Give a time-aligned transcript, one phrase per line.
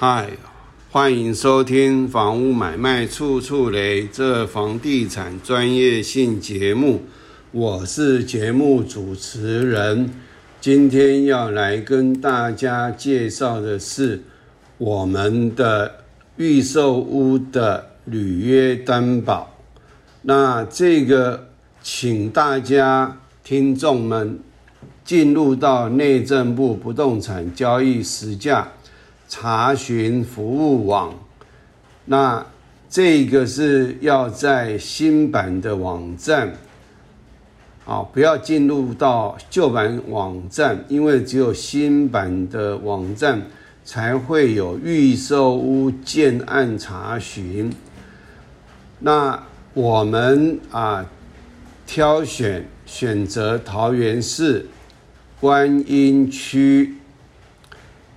[0.00, 0.30] 嗨，
[0.92, 7.02] 欢迎收听《房屋买卖处处雷》这房地产专业性节目，
[7.50, 10.08] 我是节目主持人。
[10.60, 14.22] 今天要来跟大家介绍的是
[14.78, 16.04] 我们的
[16.36, 19.52] 预售屋的履约担保。
[20.22, 21.48] 那这个，
[21.82, 24.38] 请大家听众们
[25.04, 28.68] 进入到内政部不动产交易实价。
[29.28, 31.14] 查询服务网，
[32.06, 32.46] 那
[32.88, 36.54] 这个是要在新版的网站，
[37.84, 43.42] 啊，不要进入到旧版网站，因为只有新版的网站
[43.84, 47.70] 才会有预售屋建案查询。
[49.00, 49.42] 那
[49.74, 51.04] 我们啊，
[51.86, 54.66] 挑选选择桃园市
[55.38, 56.94] 观音区，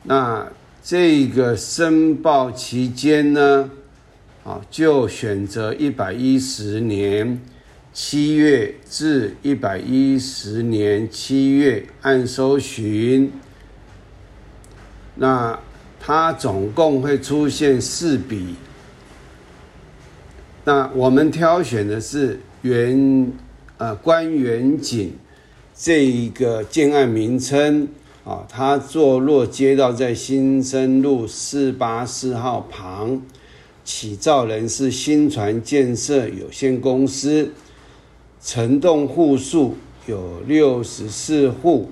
[0.03, 0.47] 那。
[0.83, 3.69] 这个申报期间呢，
[4.43, 7.39] 啊，就选择一百一十年
[7.93, 13.31] 七月至一百一十年七月按搜寻，
[15.15, 15.59] 那
[15.99, 18.55] 它总共会出现四笔。
[20.63, 23.31] 那我们挑选的是原
[23.77, 25.13] 呃关元景
[25.75, 27.87] 这一个建案名称。
[28.31, 33.21] 啊，它坐落街道在新生路四八四号旁，
[33.83, 37.51] 起造人是新传建设有限公司，
[38.41, 39.75] 承栋户数
[40.07, 41.89] 有六十四户。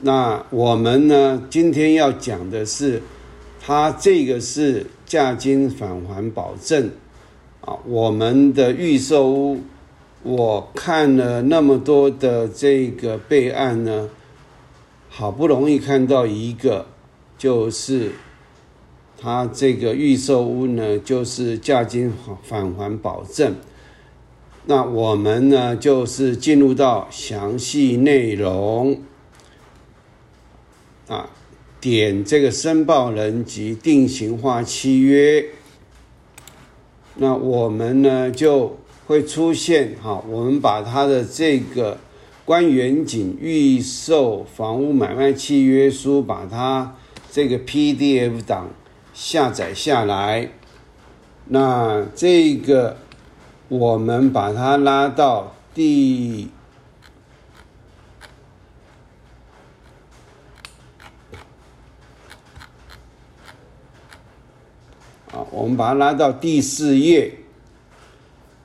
[0.00, 3.02] 那我们呢，今天要讲的是，
[3.58, 6.90] 它这个是价金返还保证
[7.62, 7.74] 啊。
[7.86, 9.60] 我们的预售屋，
[10.22, 14.10] 我看了那么多的这个备案呢。
[15.10, 16.86] 好不容易看到一个，
[17.36, 18.12] 就是
[19.20, 22.12] 他这个预售屋呢，就是价金
[22.44, 23.56] 返还保证。
[24.66, 29.02] 那我们呢，就是进入到详细内容
[31.08, 31.30] 啊，
[31.80, 35.44] 点这个申报人及定型化契约。
[37.16, 41.98] 那我们呢，就会出现哈，我们把它的这个。
[42.48, 46.96] 关远景预售房屋买卖契约书，把它
[47.30, 48.70] 这个 PDF 档
[49.12, 50.50] 下载下来。
[51.48, 52.96] 那这个
[53.68, 56.48] 我们把它拉到第
[65.30, 67.40] 啊，我们把它拉到第四页。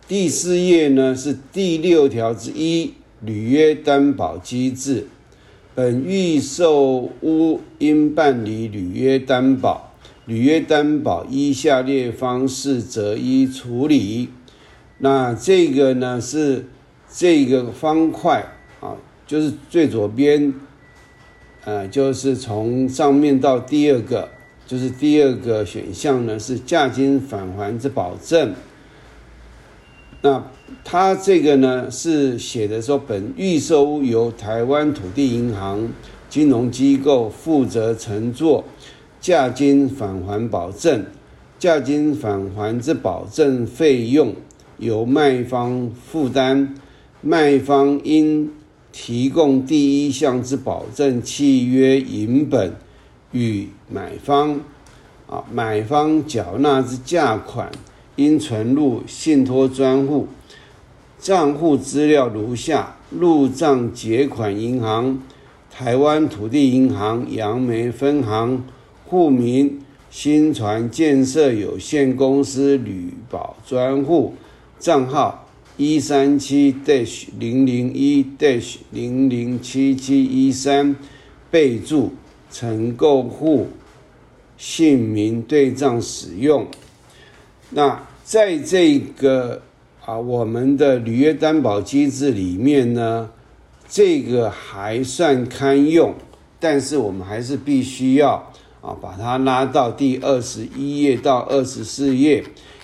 [0.07, 2.93] 第四页呢是第六条之一。
[3.25, 5.07] 履约担保机制，
[5.73, 9.93] 本预售屋应办理履约担保，
[10.25, 14.29] 履约担保依下列方式择一处理。
[14.97, 16.65] 那这个呢是
[17.11, 18.45] 这个方块
[18.81, 20.53] 啊，就是最左边，
[21.63, 24.29] 呃，就是从上面到第二个，
[24.67, 28.53] 就是第二个选项呢是价金返还之保证。
[30.25, 30.41] 那
[30.85, 35.89] 他这个呢是写的说，本预售由台湾土地银行
[36.29, 38.63] 金融机构负责承做，
[39.19, 41.05] 价金返还保证，
[41.59, 44.33] 价金返还之保证费用
[44.77, 46.73] 由卖方负担，
[47.19, 48.49] 卖方应
[48.93, 52.73] 提供第一项之保证契约银本
[53.33, 54.61] 与买方，
[55.27, 57.69] 啊，买方缴纳之价款。
[58.15, 60.27] 应存入信托专户，
[61.19, 65.21] 账户资料如下：入账结款银行
[65.71, 68.63] 台湾土地银行杨梅分行，
[69.05, 69.81] 户名
[70.11, 74.35] 新传建设有限公司旅保专户，
[74.79, 80.95] 账号一三七 dash 零零一 dash 零零七七一三，
[81.49, 82.11] 备注
[82.51, 83.69] 承购户
[84.55, 86.67] 姓名对账使用。
[87.75, 89.61] 那在这个
[90.05, 93.29] 啊，我们的履约担保机制里面呢，
[93.89, 96.13] 这个还算堪用，
[96.59, 98.35] 但是我们还是必须要
[98.81, 102.43] 啊，把它拉到第二十一页到二十四页，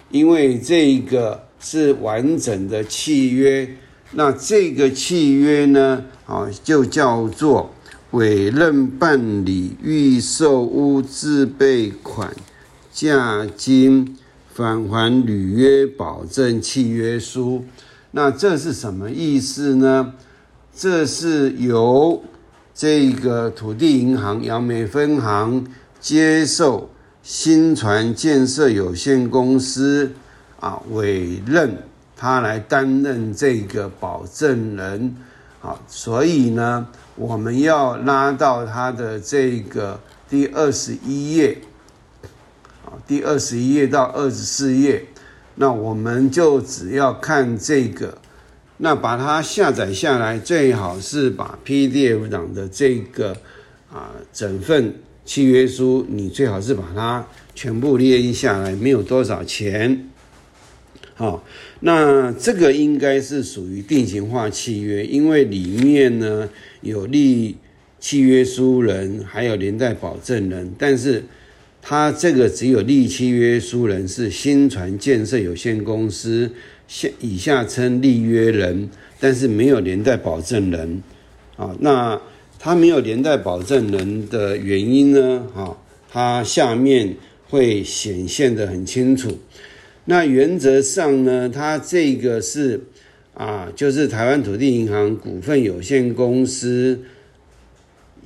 [0.10, 3.70] 因为这个是完整的契约。
[4.14, 7.70] 那这个契约呢，啊，就叫做
[8.12, 12.34] 委任办理预售屋自备款
[12.92, 14.16] 价金。
[14.60, 17.64] 返还履约保证契约书，
[18.12, 20.14] 那这是什么意思呢？
[20.76, 22.22] 这是由
[22.76, 25.66] 这个土地银行杨梅分行
[26.02, 26.90] 接受
[27.24, 30.12] 新传建设有限公司
[30.60, 31.78] 啊委任
[32.18, 35.16] 他来担任这个保证人。
[35.62, 36.86] 啊，所以呢，
[37.16, 39.98] 我们要拉到他的这个
[40.30, 41.58] 第二十一页。
[42.90, 45.06] 啊，第二十一页到二十四页，
[45.56, 48.18] 那我们就只要看这个。
[48.82, 53.36] 那把它下载下来，最好是把 PDF 档的这个
[53.92, 54.96] 啊整份
[55.26, 60.10] 契约书，你最好是把它全部列印下来，没有多少钱。
[61.14, 61.44] 好，
[61.82, 66.48] 那这个应该是属于定型化契约，因为里面呢
[66.80, 67.58] 有利
[68.00, 71.26] 契约书人，还有连带保证人，但是
[71.82, 76.52] 他这个只有立契约书人是新传建设有限公司。
[76.88, 78.90] 下以下称立约人，
[79.20, 81.04] 但是没有连带保证人，
[81.56, 82.20] 啊，那
[82.58, 85.46] 他没有连带保证人的原因呢？
[85.54, 85.78] 啊，
[86.10, 87.16] 他下面
[87.48, 89.38] 会显现的很清楚。
[90.06, 92.82] 那原则上呢，他这个是
[93.36, 97.00] 啊，就是台湾土地银行股份有限公司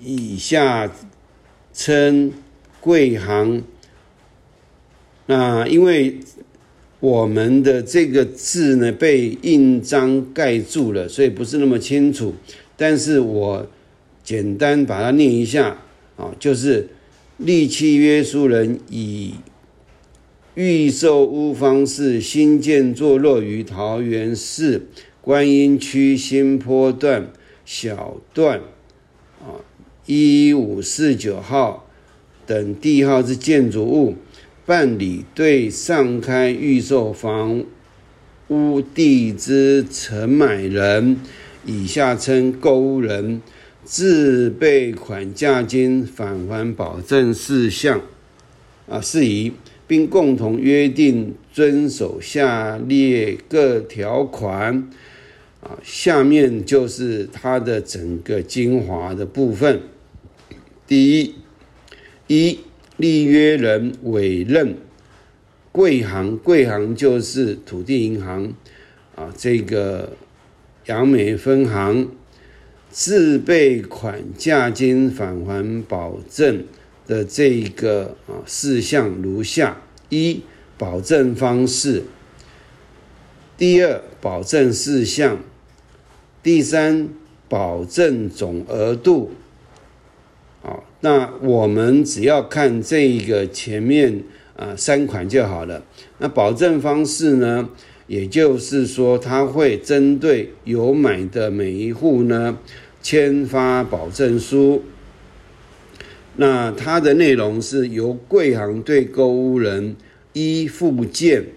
[0.02, 0.90] 以下
[1.74, 2.32] 称
[2.84, 3.64] 贵行，
[5.28, 6.18] 那因为。
[7.04, 12.34] 我们的这个字呢被印章盖住了，所以不是那么清楚。
[12.78, 13.68] 但是我
[14.24, 15.80] 简单把它念一下
[16.16, 16.88] 啊，就是
[17.36, 19.34] 立契约书人以
[20.56, 24.88] 预售屋方式新建坐落于桃园市
[25.20, 27.34] 观音区新坡段
[27.66, 28.62] 小段
[29.42, 29.60] 啊
[30.06, 31.83] 一五四九号
[32.46, 34.16] 等地号之建筑物。
[34.66, 37.66] 办理对上开预售房
[38.48, 41.18] 屋地之承买人
[41.68, 43.42] （以下称购屋人）
[43.84, 48.00] 自备款价金返还保证事项
[48.88, 49.52] 啊事宜，
[49.86, 54.90] 并共同约定遵守下列各条款
[55.60, 55.78] 啊。
[55.84, 59.82] 下面就是它的整个精华的部分。
[60.88, 61.36] 第一，
[62.28, 62.60] 一。
[62.98, 64.78] 立约人委任
[65.72, 68.54] 贵行，贵行就是土地银行
[69.16, 70.16] 啊，这个
[70.86, 72.12] 杨美分行
[72.92, 76.64] 自备款价金返还保证
[77.08, 80.42] 的这个啊事项如下：一、
[80.78, 82.04] 保证方式；
[83.58, 85.38] 第二，保证事项；
[86.44, 87.10] 第三，
[87.50, 89.32] 保证总额度。
[91.06, 94.24] 那我们只要看这一个前面
[94.56, 95.84] 啊三款就好了。
[96.20, 97.68] 那保证方式呢，
[98.08, 102.58] 也就是说，它会针对有买的每一户呢
[103.02, 104.82] 签发保证书。
[106.38, 109.98] 那它的内容是由贵行对购物人
[110.32, 111.48] 依附件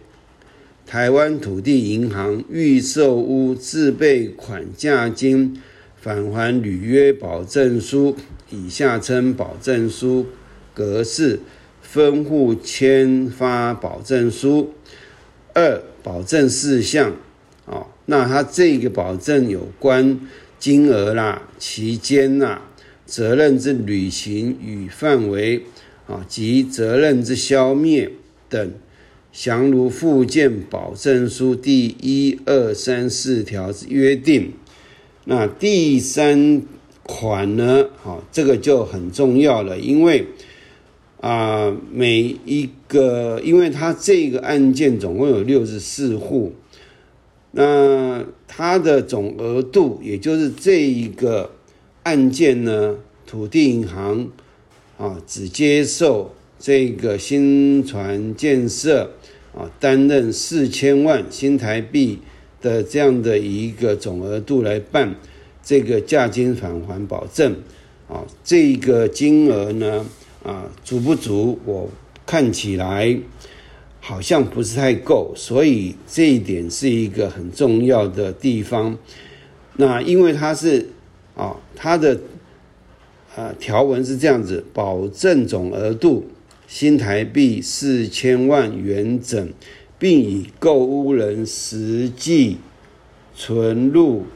[0.84, 5.62] 台湾土地银行预售屋自备款价金
[5.94, 8.16] 返还履约保证书。
[8.48, 10.26] 以下称保证书
[10.72, 11.40] 格式，
[11.82, 14.72] 分户签发保证书。
[15.52, 17.16] 二、保证事项，
[17.66, 20.20] 啊，那它这个保证有关
[20.60, 22.62] 金额啦、期间啦、
[23.04, 25.64] 责任之履行与范围，
[26.06, 28.12] 啊，及责任之消灭
[28.48, 28.72] 等，
[29.32, 34.53] 详如附件保证书第一、二、三、四条之约定。
[35.24, 36.62] 那第三。
[37.06, 37.86] 款呢？
[38.03, 40.27] 好，这个就很重要了，因为
[41.20, 46.53] 啊，每一个，因为它这个案件总共有六十四户，
[47.53, 51.53] 那它的总额度，也就是这一个
[52.03, 54.29] 案件呢，土地银行
[54.98, 59.13] 啊，只接受这个新船建设
[59.55, 62.19] 啊，担任四千万新台币
[62.60, 65.15] 的这样的一个总额度来办。
[65.67, 67.53] 这个价金返还保证，
[68.08, 70.06] 啊，这个金额呢，
[70.44, 71.58] 啊，足不足？
[71.65, 71.91] 我
[72.25, 73.19] 看起来
[73.99, 78.96] 好像不是太够，所以这一点是一个很重要的地方。
[79.75, 80.89] 那因为它是，
[81.35, 82.20] 啊，它的
[83.35, 86.29] 啊条文是这样子，保证总额度
[86.69, 89.53] 新台币四千万元整，
[89.99, 92.58] 并以购屋人实际
[93.35, 94.27] 存入。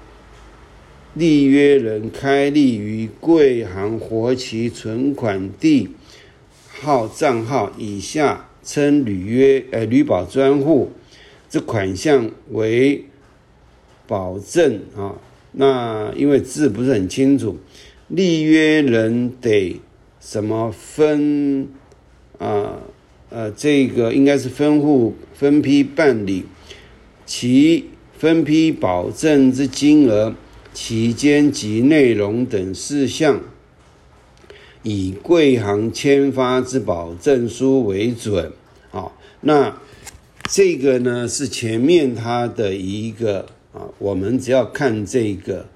[1.14, 5.88] 立约人开立于贵行活期存款地
[6.68, 10.92] 号账号以下称履约呃履保专户，
[11.48, 13.04] 这款项为
[14.06, 15.16] 保证啊。
[15.52, 17.58] 那因为字不是很清楚，
[18.06, 19.80] 立约人得
[20.20, 21.68] 什么分
[22.38, 22.78] 啊
[23.30, 26.44] 呃，这个应该是分户分批办理，
[27.26, 27.86] 其
[28.16, 30.34] 分批保证之金额、
[30.72, 33.40] 期间及内容等事项，
[34.82, 38.52] 以贵行签发之保证书为准。
[38.92, 39.76] 啊，那
[40.48, 45.66] 这个呢是前面它的一个啊，我们只要看这个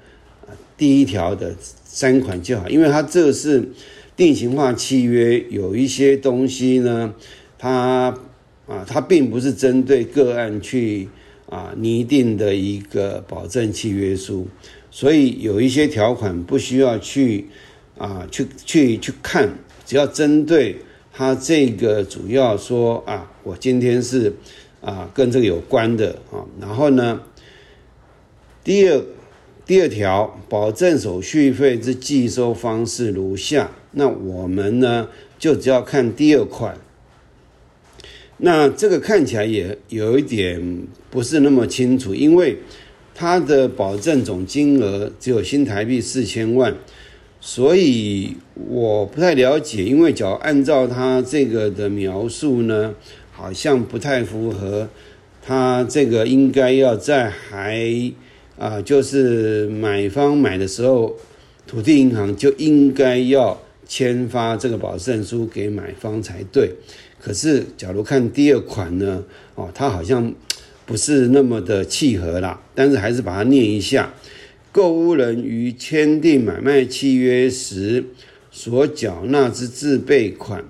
[0.77, 3.69] 第一条的三款就好，因为它这是
[4.17, 7.15] 定型化契约，有一些东西呢，
[7.59, 8.17] 它
[8.67, 11.09] 啊它并不是针对个案去。
[11.51, 14.49] 啊，拟定的一个保证契约书，
[14.95, 17.49] 所以有一些条款不需要去
[17.99, 19.51] 啊，去去去看，
[19.85, 20.77] 只要针对
[21.13, 24.33] 他这个主要说啊，我今天是
[24.81, 27.21] 啊跟这个有关的啊，然后呢，
[28.63, 29.05] 第二
[29.67, 35.09] 第二条，保证手续费之计收方式如下，那我们呢
[35.41, 36.79] 就只要看第二款。
[38.37, 42.59] 那这个看起来也有一点不是那么清楚，因为
[43.14, 46.75] 它的保证总金额只有新台币四千万，
[47.40, 48.37] 所以
[48.68, 49.85] 我不太了解。
[49.85, 52.94] 因为只要按照它这个的描述呢，
[53.30, 54.88] 好像不太符合
[55.40, 58.12] 它这个应该要在还
[58.59, 61.14] 啊，就是买方买的时候，
[61.66, 66.71] 土地银行就应该要签发这个保证书给买方才对。
[67.21, 69.25] 可是，假如看第二款呢？
[69.54, 70.33] 哦，它好像
[70.87, 72.61] 不是那么的契合啦。
[72.75, 74.12] 但是还是把它念一下：
[74.73, 78.05] 购物人于签订买卖契约时
[78.50, 80.64] 所缴纳之自备款，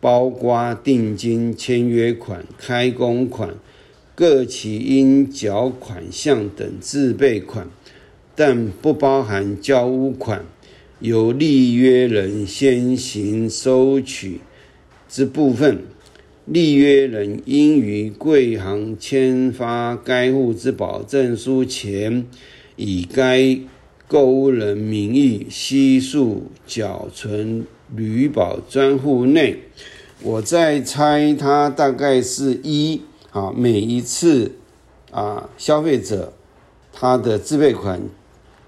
[0.00, 3.54] 包括定金、签约款、开工款、
[4.14, 7.68] 各其应缴款项等自备款，
[8.34, 10.44] 但不包含交屋款，
[11.00, 14.40] 由立约人先行收取
[15.08, 15.82] 之部分。
[16.50, 22.24] 立约人应于贵行签发该户之保证书前，
[22.76, 23.58] 以该
[24.06, 29.58] 购物人名义悉数缴存旅保专户内。
[30.22, 34.52] 我在猜，它大概是一啊，每一次
[35.10, 36.32] 啊，消费者
[36.94, 38.00] 他的自备款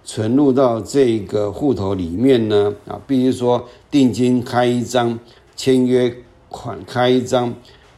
[0.05, 5.19] 存入到这个户头里面呢啊，必须说定金开一张，
[5.57, 6.15] 签约。
[6.51, 7.55] 款开一张，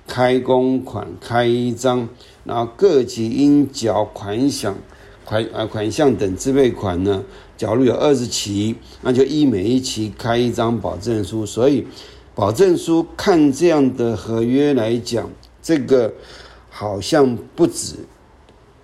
[0.06, 2.08] 开工款开一张，
[2.44, 4.76] 然后各级应缴款项
[5.24, 7.24] 款啊款项等自备款呢，
[7.56, 11.46] 假如有二十期，那就依每一期开一张保证书。
[11.46, 11.86] 所以，
[12.34, 15.30] 保证书看这样的合约来讲，
[15.62, 16.12] 这个
[16.68, 17.96] 好像不止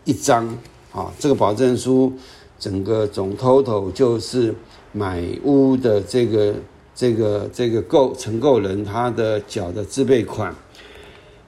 [0.05, 0.47] 一张
[0.93, 1.13] 啊。
[1.19, 2.13] 这个保证书
[2.59, 4.55] 整个总 total 就是
[4.93, 6.55] 买屋的这个。
[6.99, 10.53] 这个这个购承购人他的缴的自备款，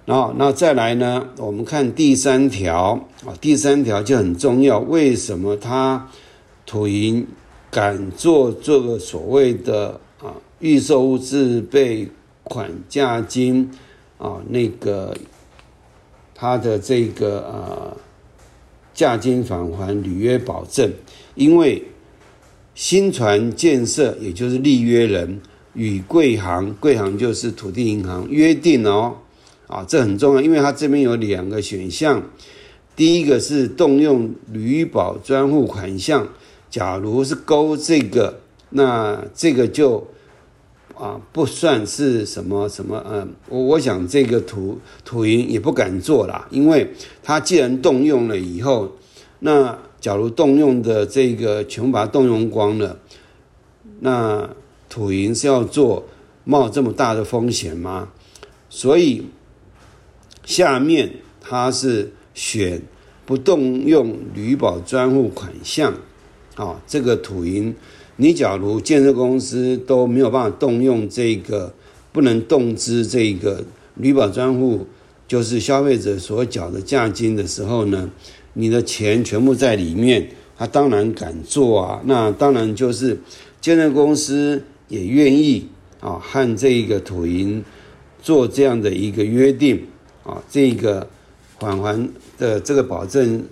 [0.06, 1.26] 然后那再来呢？
[1.38, 2.92] 我们看第三条
[3.26, 4.78] 啊，第三条就很重要。
[4.78, 6.08] 为什么他
[6.64, 7.26] 土银
[7.68, 12.08] 敢做这个所谓的啊预售物自备
[12.44, 13.68] 款价金
[14.18, 15.12] 啊那个
[16.32, 17.96] 他的这个呃
[18.94, 20.92] 价金返还履约保证？
[21.34, 21.82] 因为
[22.74, 25.40] 新船建设，也就是立约人
[25.74, 29.16] 与贵行，贵行就是土地银行约定哦，
[29.66, 32.22] 啊，这很重要，因为它这边有两个选项，
[32.96, 36.26] 第一个是动用旅保专户款项，
[36.70, 40.06] 假如是勾这个，那这个就
[40.94, 48.92] 啊不算是什么什么，嗯，我我想这个土土银也不敢做啦，因为它既然动用了以后，
[49.40, 49.78] 那。
[50.00, 52.98] 假如动用的这个全部把它动用光了，
[54.00, 54.48] 那
[54.88, 56.06] 土银是要做
[56.44, 58.08] 冒这么大的风险吗？
[58.70, 59.26] 所以
[60.44, 62.82] 下面它是选
[63.26, 65.94] 不动用旅保专户款项
[66.56, 67.74] 啊，这个土银，
[68.16, 71.74] 你假如建设公司都没有办法动用这个，
[72.10, 73.64] 不能动资这个
[73.94, 74.86] 旅保专户，
[75.28, 78.10] 就是消费者所缴的价金的时候呢？
[78.60, 82.02] 你的钱全部在里面，他当然敢做啊。
[82.04, 83.18] 那当然就是
[83.60, 85.66] 建设公司也愿意
[86.00, 87.64] 啊，和这个土银
[88.22, 89.82] 做这样的一个约定
[90.22, 91.08] 啊，这个
[91.58, 93.44] 返还的这个保证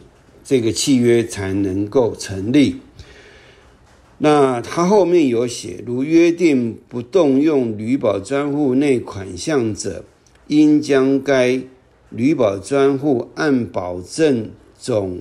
[0.44, 2.76] 这个契约才能够成立。
[4.18, 10.04] 那他后面有写，如约定不动用旅保专户内款项者，
[10.48, 11.62] 应将该
[12.10, 14.50] 旅保专户按保证。
[14.78, 15.20] 总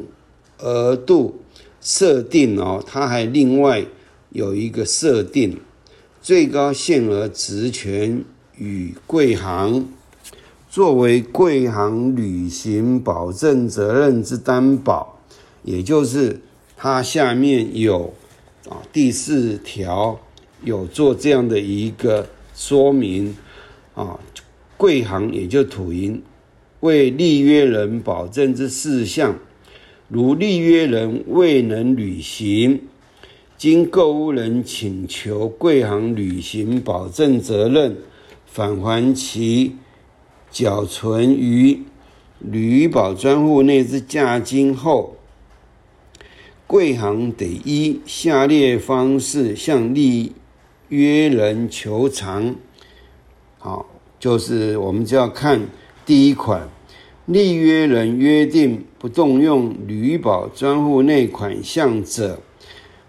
[0.59, 1.41] 额度
[1.81, 3.83] 设定哦，它还另外
[4.29, 5.59] 有一个设定，
[6.21, 8.23] 最高限额职权
[8.57, 9.89] 与贵行。
[10.69, 15.17] 作为贵行履行保证责任之担保，
[15.63, 16.41] 也就是
[16.75, 18.13] 它下面有
[18.69, 20.19] 啊第四条
[20.63, 23.35] 有做这样的一个说明
[23.95, 24.19] 啊，
[24.75, 26.21] 贵行也就土银
[26.81, 29.39] 为立约人保证之事项，
[30.07, 32.81] 如立约人未能履行，
[33.57, 37.97] 经购物人请求贵行履行保证责任，
[38.45, 39.75] 返还其。
[40.49, 41.83] 缴存于
[42.39, 45.17] 旅保专户内之价金后，
[46.65, 50.31] 贵行得依下列方式向立
[50.87, 52.55] 约人求偿。
[53.59, 53.85] 好，
[54.17, 55.67] 就是我们就要看
[56.05, 56.69] 第一款，
[57.27, 62.39] 立约人约定不动用旅保专户内款项者，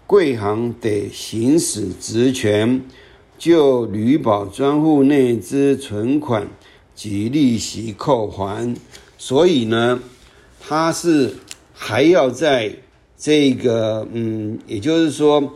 [0.05, 2.83] 贵行得行使职权，
[3.37, 6.47] 就旅保专户内之存款。
[6.93, 8.75] 及利息扣还，
[9.17, 10.01] 所以呢，
[10.59, 11.33] 他是
[11.71, 12.75] 还要在
[13.17, 15.53] 这个嗯，也就是说，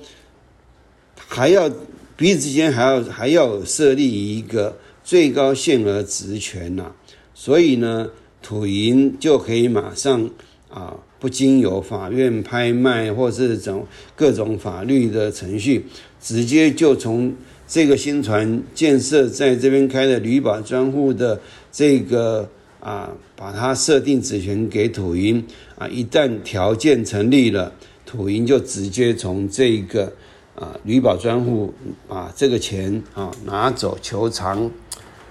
[1.17, 1.69] 还要
[2.15, 6.93] 彼此间还要还要设立一个最高限额职权呐，
[7.33, 8.09] 所以呢，
[8.43, 10.29] 土银就可以马上
[10.69, 15.87] 啊，不经由法院拍卖或是种各种法律的程序，
[16.21, 17.33] 直接就从。
[17.65, 21.39] 这个新船建设在这边开的旅保专户的
[21.71, 22.47] 这个
[22.79, 25.43] 啊，把它设定职权给土银
[25.75, 27.71] 啊，一旦条件成立了，
[28.05, 30.11] 土银就直接从这个
[30.53, 31.73] 啊旅保专户
[32.07, 34.69] 把这个钱啊拿走求偿。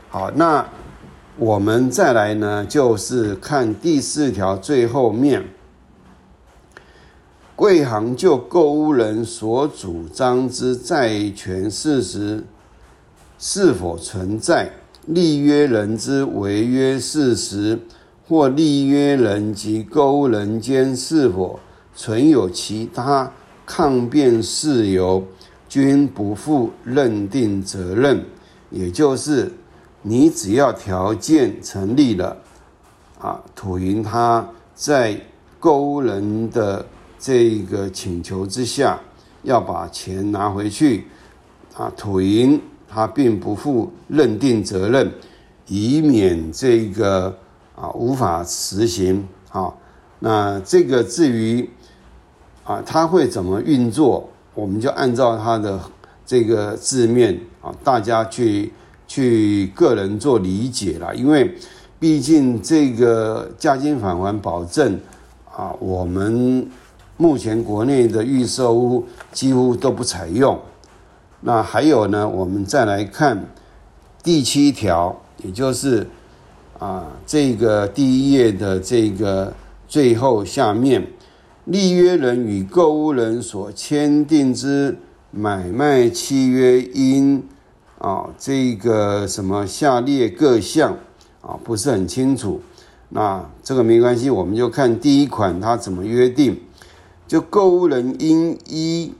[0.08, 0.66] 好，那
[1.38, 5.42] 我们再来呢，就是看第四条最后面。
[7.56, 12.44] 贵行就购物人所主张之债权事实
[13.38, 14.70] 是否存在，
[15.06, 17.78] 立约人之违约事实，
[18.28, 21.58] 或立约人及购物人间是否
[21.94, 23.32] 存有其他
[23.64, 25.24] 抗辩事由，
[25.68, 28.22] 均不负认定责任。
[28.70, 29.52] 也就是，
[30.02, 32.36] 你只要条件成立了，
[33.18, 35.20] 啊，土银他在
[35.58, 36.84] 购人的。
[37.24, 38.98] 这个请求之下，
[39.44, 41.06] 要把钱拿回去，
[41.72, 45.08] 啊，土银他并不负认定责任，
[45.68, 47.38] 以免这个
[47.76, 49.24] 啊无法实行。
[49.48, 49.78] 好，
[50.18, 51.70] 那这个至于
[52.64, 55.80] 啊他会怎么运作，我们就按照他的
[56.26, 58.72] 这个字面啊，大家去
[59.12, 61.14] 去个人做理解了。
[61.14, 61.54] 因为
[62.00, 64.98] 毕竟这个价金返还保证
[65.54, 66.66] 啊，我们。
[67.18, 70.58] 目前国内的预售屋几乎都不采用。
[71.42, 72.28] 那还有呢？
[72.28, 73.46] 我们再来看
[74.24, 76.04] 第七条，也就是
[76.80, 79.52] 啊，这个第一页的这个
[79.86, 81.06] 最后下面，
[81.66, 84.96] 立约人与购物人所签订之
[85.30, 87.44] 买卖契约，因
[88.02, 90.98] 啊这个什么下列各项
[91.40, 92.60] 啊不是很清楚。
[93.10, 96.60] 那这个没关系，我们就看第一款它怎么约定。
[97.28, 99.14] 就购物人应依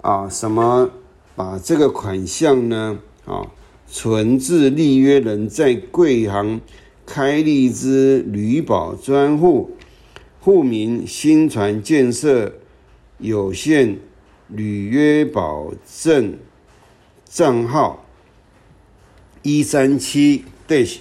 [0.00, 0.88] 啊什么
[1.36, 3.46] 把这个款项呢啊
[3.86, 6.62] 存至立约人在贵行
[7.04, 9.72] 开立之旅保专户
[10.40, 12.54] 户名新船建设
[13.18, 13.98] 有限
[14.48, 16.38] 履约保证
[17.24, 18.03] 账号
[19.44, 20.96] 一三七 dash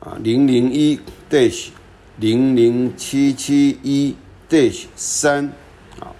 [0.00, 0.98] 啊零零一
[1.30, 1.66] dash
[2.18, 4.14] 零零七七一。
[4.46, 5.46] dash 三
[5.98, 6.12] 啊，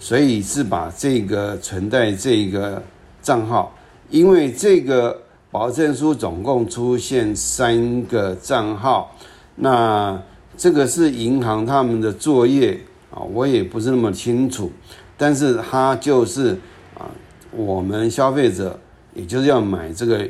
[0.00, 2.82] 所以是把这个存在这个
[3.22, 3.76] 账号，
[4.08, 9.14] 因为这个保证书总共出现三个账号，
[9.56, 10.20] 那
[10.56, 14.72] 这个是银行他们的作业啊，我也不是那么清楚，
[15.16, 16.58] 但是它就是
[16.94, 17.06] 啊，
[17.52, 18.80] 我们消费者
[19.14, 20.26] 也就是要买这个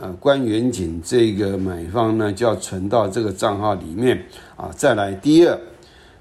[0.00, 4.24] 呃关远景这个买方呢，就要存到这个账号里面
[4.56, 5.58] 啊，再来第二。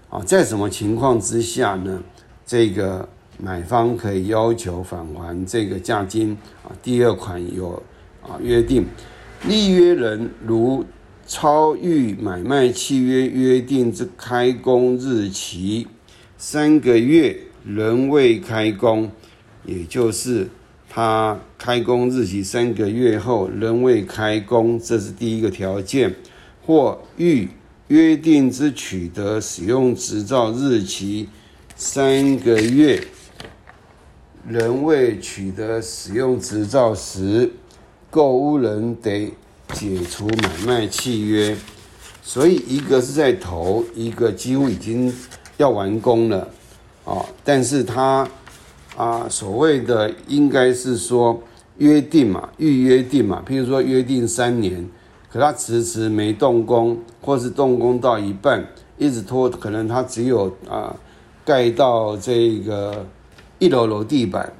[0.10, 2.02] 啊，在什么情况之下呢？
[2.46, 6.72] 这个买方可以要求返还这个价金啊？
[6.82, 7.84] 第二款有
[8.24, 8.86] 啊约定，
[9.46, 10.86] 立约人如
[11.28, 15.86] 超逾买卖契约约定之开工日期
[16.38, 19.12] 三个月仍未开工，
[19.66, 20.48] 也就是
[20.98, 26.16] 他开工日期三个月后仍未开工，这是第一个条件，
[26.66, 27.48] 或逾。
[27.90, 31.30] 约定之取得使用执照日期
[31.76, 33.02] 三个月，
[34.46, 37.52] 仍未取得使用执照时，
[38.10, 39.32] 购物人得
[39.74, 41.56] 解除买卖契约。
[42.24, 45.14] 所以一个是在投，一个几乎已经
[45.58, 46.50] 要完工了，
[47.06, 48.28] 啊，但是他
[48.98, 51.42] 啊所谓的应该是说
[51.78, 54.86] 约定嘛，预约定嘛，譬如说约定三年，
[55.32, 60.94] 可他迟迟没动工，或是动工到一半一直拖，可能他只有啊
[61.46, 63.06] 盖到这个
[63.60, 64.52] 一楼楼地板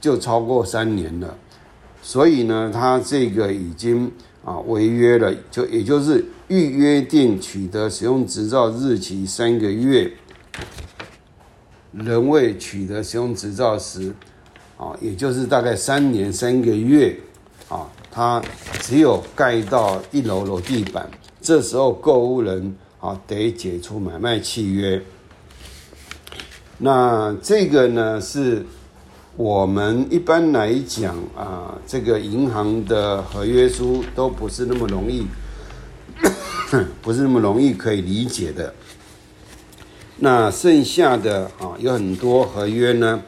[0.00, 1.36] 就超过三年了，
[2.00, 4.10] 所以呢，他这个已经。
[4.44, 10.12] 啊，违约了，就也就是预约定取得使用执照日期三个月，
[11.92, 14.12] 仍未取得使用执照时，
[14.76, 17.16] 啊，也就是大概三年三个月，
[17.68, 18.42] 啊，他
[18.80, 21.08] 只有盖到一楼楼地板，
[21.40, 25.02] 这时候购物人啊得解除买卖契约。
[26.78, 28.64] 那这个呢是。
[29.34, 35.26] 我们一般来讲啊，这个银行的合约书都不是那么容易，
[37.00, 38.74] 不是那么容易可以理解的。
[40.24, 43.20] 那剩下的啊，有很多合约呢，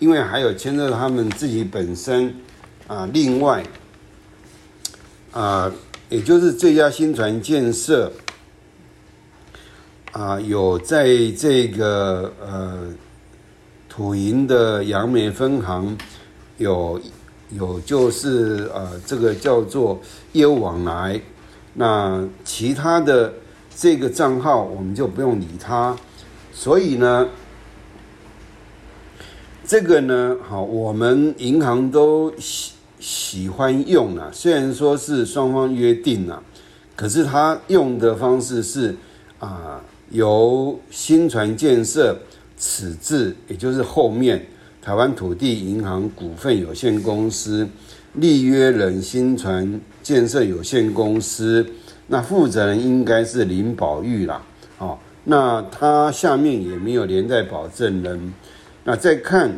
[0.00, 2.34] 因为还有牵涉他们自己本身
[2.88, 3.62] 啊，另外
[5.30, 5.70] 啊，
[6.08, 8.10] 也就是这家新船建设
[10.10, 11.06] 啊，有在
[11.38, 12.88] 这个呃。
[13.92, 15.98] 土银的杨梅分行
[16.58, 16.98] 有
[17.50, 20.00] 有就是呃这个叫做
[20.32, 21.20] 业务往来，
[21.74, 23.34] 那其他的
[23.76, 25.94] 这个账号我们就不用理它，
[26.60, 27.26] 所以呢，
[29.66, 36.42] 这个呢好我们银行都喜喜欢用啊，虽然说是双方约定了，
[36.94, 38.94] 可是他用的方式是
[39.38, 42.18] 啊由新船建设。
[42.58, 44.44] 此字也就是后面
[44.82, 47.66] 台湾土地银行股份有限公司
[48.12, 51.66] 立约人新船建设有限公司，
[52.08, 54.42] 那负责人应该是林宝玉啦，
[54.76, 54.98] 哦，
[55.30, 58.34] 那他下面也没有连带保证人，
[58.82, 59.54] 那再看，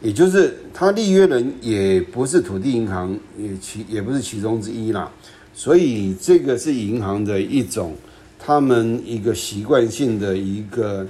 [0.00, 5.08] 也就是他立约人也不是土地银行，也其也不是其中之一啦，
[5.54, 7.94] 所以这个是银行的一种
[8.36, 11.06] 他们一个习惯性的一个。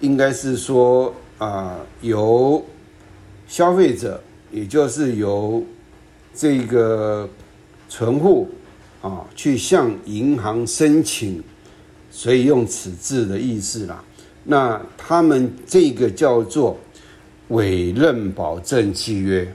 [0.00, 2.60] 应该是说啊，由
[3.46, 4.20] 消费者，
[4.50, 5.62] 也就是由
[6.34, 7.28] 这个
[7.88, 8.50] 存户
[9.00, 11.40] 啊，去向银行申请，
[12.12, 14.04] 所以用此字的意思啦。
[14.44, 16.78] 那他们这个叫做
[17.48, 19.52] 委任保证契约，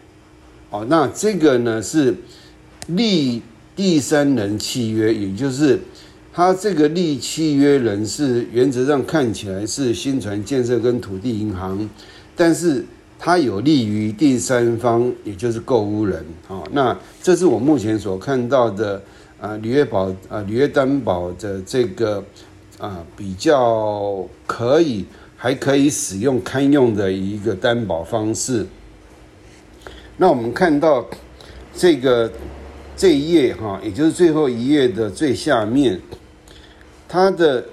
[0.72, 2.14] 哦，那这个呢是
[2.88, 3.42] 立
[3.74, 5.80] 第三人契约，也就是。
[6.34, 11.90] 他这个立契约人是原则上看起来是新船建设跟土地银行，
[12.36, 12.86] 但是
[13.18, 16.64] 他有利于第三方，也就是购屋人哦。
[16.72, 19.02] 那这是我目前所看到的
[19.40, 22.24] 啊，履约保啊，履约担保的这个
[22.80, 28.66] 啊比较可以还可以使用堪用的一个担保方式。
[30.18, 31.06] 那我们看到
[31.76, 32.32] 这个
[32.96, 36.02] 这一页哈，也就是最后一页的最下面。
[37.08, 37.64] 他的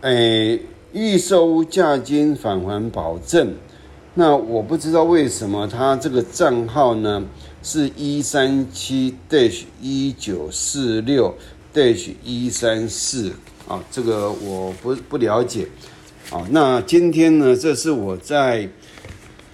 [0.00, 0.60] 诶
[0.92, 3.54] 预售价金返还保证，
[4.14, 7.22] 那我不知道为什么他这个账号呢
[7.62, 11.36] 是一三七 dash 一九四六
[11.74, 13.32] dash 一三四
[13.68, 15.66] 啊，这个我不不了解
[16.30, 16.46] 啊。
[16.50, 18.68] 那今天呢，这是我在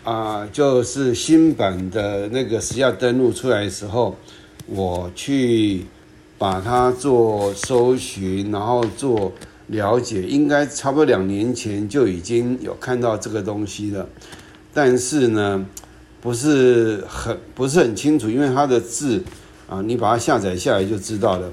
[0.05, 4.17] 啊，就是新版的那个时下登录出来的时候，
[4.67, 5.85] 我去。
[6.39, 9.33] 把它做搜寻，然后做
[9.69, 14.07] 了解，应该差不多两年前就已经有看到这个东西了，
[14.75, 15.65] 但是呢，
[16.27, 19.23] 不是很不是很清楚，因为它的字
[19.69, 21.49] 啊，你把它下载下来就知道了。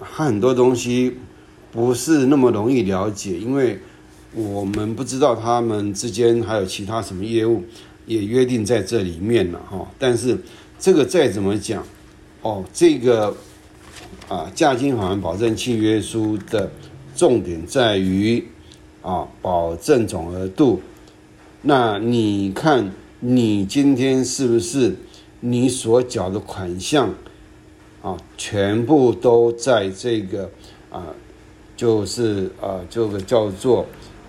[0.00, 1.18] 它很多东西
[1.70, 3.78] 不是那么容易了解，因为
[4.34, 7.62] 我们不知道他们之间还有其他什么业务
[8.04, 9.88] 也约定在这里面了哈。
[10.00, 10.36] 但是
[10.80, 11.86] 这个再怎么讲，
[12.42, 13.32] 哦，这个。
[14.28, 16.70] 啊，价金还保证契约书的
[17.14, 18.42] 重点在于
[19.02, 20.80] 啊，保证总额度。
[21.60, 22.90] 那你看，
[23.24, 24.96] 你今天是不是
[25.38, 27.14] 你所缴的款项
[28.02, 30.50] 啊，全部都在这个
[30.90, 31.06] 啊，
[31.76, 33.86] 就是啊，这个叫做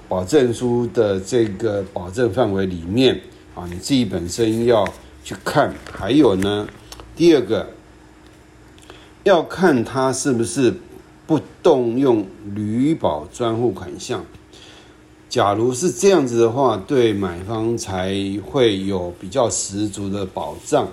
[0.07, 3.19] 保证书的这个保证范围里面
[3.55, 3.65] 啊？
[3.67, 4.87] 你自己本身要
[5.23, 5.73] 去看。
[5.91, 6.67] 还有呢，
[7.15, 7.67] 第二个。
[9.23, 10.71] 要看他是不是
[11.25, 14.23] 不动用旅保专户款项。
[15.33, 18.13] 假如是这样子的话，对买方才
[18.45, 20.87] 会有比较十足的保障。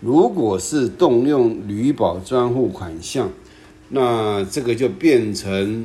[0.00, 3.28] 如果是动用旅保专户款项，
[3.90, 5.84] 那这个就变成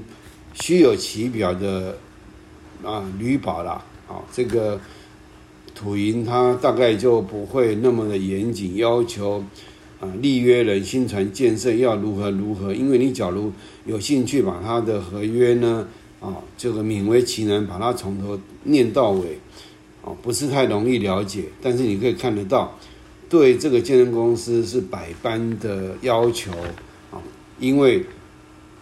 [0.53, 1.97] 虚有其表的
[2.85, 3.71] 啊旅保了
[4.07, 4.23] 啊。
[4.31, 4.79] 这个
[5.75, 9.43] 土银它大概就不会那么的严谨要求
[9.99, 12.73] 啊，立约人新船建设要如何如何。
[12.73, 13.51] 因为你假如
[13.85, 15.85] 有兴趣把它的合约呢
[16.19, 19.39] 啊，这个勉为其难把它从头念到尾
[20.03, 21.45] 啊，不是太容易了解。
[21.62, 22.77] 但是你可以看得到。
[23.29, 26.51] 对这个健身公司是百般的要求
[27.12, 27.21] 啊，
[27.60, 28.03] 因为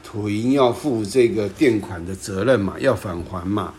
[0.02, 3.74] 土银要负这个垫款的责任嘛，要返还嘛。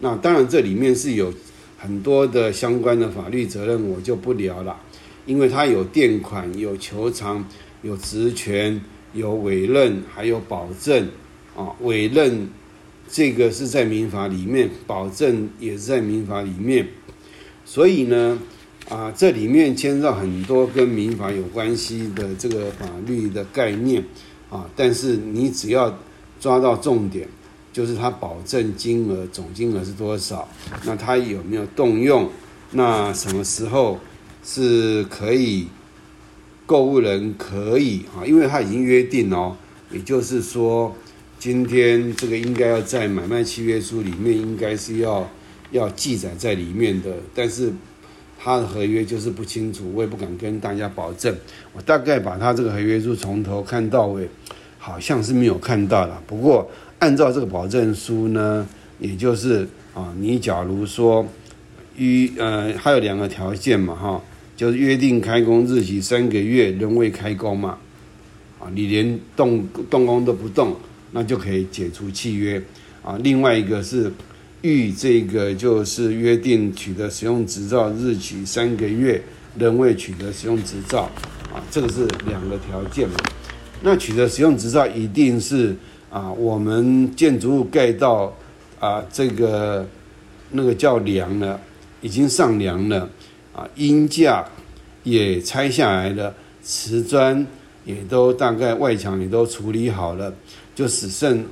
[0.00, 1.32] 那当然这里面是有
[1.78, 4.76] 很多的相关的法律责任，我就不聊了，
[5.24, 7.46] 因为它有垫款、有求偿、
[7.82, 11.06] 有职权、有委任，还有保证
[11.54, 11.70] 啊。
[11.82, 12.48] 委任
[13.08, 16.88] 这个是在民法里面，保证也是在民法里面，
[17.64, 18.38] 所以呢。
[18.88, 24.04] 啊，这里面牵涉很多跟民法有关系的这个法律的概念
[24.50, 25.96] 啊，但是你只要
[26.40, 27.26] 抓到重点，
[27.72, 30.46] 就是它保证金额总金额是多少，
[30.84, 32.28] 那它有没有动用，
[32.72, 34.00] 那什么时候
[34.44, 35.68] 是可以
[36.66, 39.56] 购物人可以啊，因为他已经约定哦，
[39.92, 40.94] 也就是说
[41.42, 45.28] 今天这个应该要在买卖契约书里面应该是要
[45.72, 47.72] 要记载在里面的，但是。
[48.44, 51.32] 他的合约就是不清楚，我也不敢跟大家保证。
[51.72, 54.28] 我大概把他这个合约书从头看到尾，
[54.78, 56.20] 好像是没有看到了。
[56.26, 58.66] 不过按照这个保证书呢，
[58.98, 61.24] 也就是啊，你假如说
[61.96, 64.20] 约呃还有两个条件嘛哈，
[64.56, 67.78] 就是约定开工日期三个月仍未开工嘛，
[68.58, 70.76] 啊，你连动动工都不动，
[71.12, 72.62] 那就可以解除契约
[73.02, 73.16] 啊。
[73.22, 74.12] 另外一个是。
[74.64, 79.20] 预这个就是约定取得使用执照日期三个月
[79.58, 81.10] 仍未取得使用执照
[81.52, 83.16] 啊，这个是两个条件嘛。
[83.80, 85.74] 那取得使用执照一定是
[86.08, 88.32] 啊，我们建筑物盖到
[88.78, 89.84] 啊这个
[90.52, 91.60] 那个叫梁了，
[92.00, 93.10] 已经上梁了
[93.52, 94.46] 啊，阴架
[95.02, 97.44] 也拆下来了，瓷砖
[97.84, 100.32] 也都大概外墙也都处理好了，
[100.74, 101.44] 就只剩。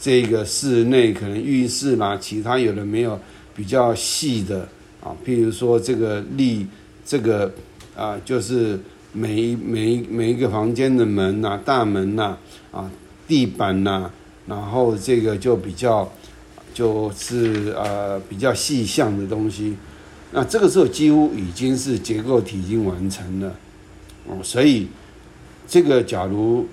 [0.00, 3.18] 这个室内可能浴室啦，其他有的没有
[3.52, 4.60] 比较细的
[5.02, 6.64] 啊，譬如说这个立
[7.04, 7.52] 这个
[7.96, 8.78] 啊，就是
[9.12, 12.38] 每每每一个房间的门呐、大门呐、
[12.70, 12.88] 啊
[13.26, 14.08] 地板呐，
[14.46, 16.08] 然后这个就比较
[16.72, 19.74] 就是呃比较细项的东西，
[20.30, 23.52] 那这个时候几乎已经是结构体已经完成了
[24.28, 24.86] 哦，所以
[25.66, 26.68] 这个假如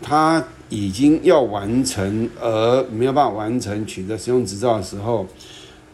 [0.00, 0.42] 它。
[0.70, 5.26] 已经要完成而没有办法完成取得使用执照的时候，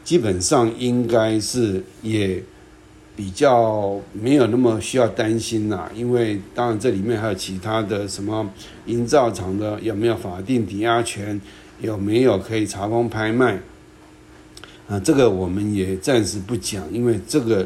[0.03, 2.43] 基本上应该是也
[3.15, 5.89] 比较没有那么需要担心啦。
[5.95, 8.51] 因为当然这里面还有其他的什么
[8.87, 11.41] 营造厂的有没有法定抵押权，
[11.81, 13.61] 有没有可以查封拍卖
[14.89, 14.99] 啊？
[14.99, 17.65] 这个我们也暂时不讲，因为这个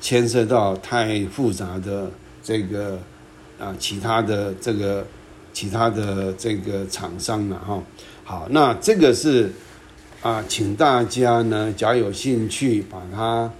[0.00, 2.10] 牵涉到太复杂的
[2.42, 2.98] 这个
[3.60, 5.06] 啊其他的这个。
[5.58, 7.82] 其他的这个厂商了哈，
[8.22, 9.52] 好，那这个是
[10.22, 13.50] 啊，请大家呢，假有兴趣，把它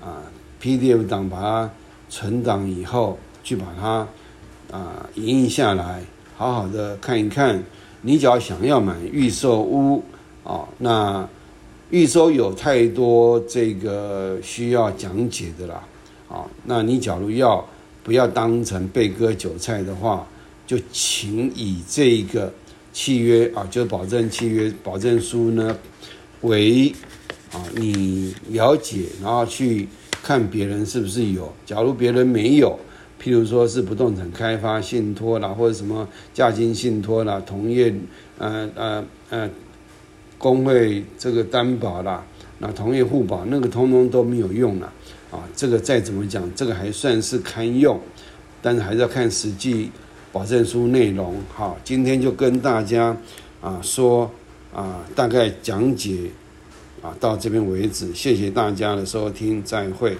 [0.00, 0.22] 啊
[0.58, 1.70] PDF 档把它
[2.08, 4.08] 存档以后，去把它
[4.74, 6.02] 啊影印下来，
[6.38, 7.62] 好好的看一看。
[8.00, 10.02] 你只要想要买预售屋
[10.42, 11.28] 啊，那
[11.90, 15.82] 预售有太多这个需要讲解的啦，
[16.30, 17.62] 啊，那你假如要
[18.02, 20.26] 不要当成被割韭菜的话？
[20.66, 22.52] 就请以这个
[22.92, 25.78] 契约啊，就保证契约、保证书呢
[26.40, 26.92] 为
[27.52, 29.86] 啊，你了解，然后去
[30.24, 31.52] 看别人是不是有。
[31.64, 32.76] 假如别人没有，
[33.22, 37.94] 譬如说是不动产开发信托啦，或者什么价金信托啦、同业
[38.38, 39.48] 呃呃呃
[40.36, 42.26] 工会这个担保啦，
[42.58, 44.92] 那同业互保那个通通都没有用了
[45.30, 45.46] 啊。
[45.54, 48.00] 这个再怎么讲，这个还算是堪用，
[48.60, 49.92] 但是还是要看实际。
[50.36, 53.16] 保证书内容好，今天就跟大家
[53.62, 54.30] 啊说
[54.70, 56.30] 啊，大概讲解
[57.00, 60.14] 啊到这边为止，谢谢大家的收听，再会。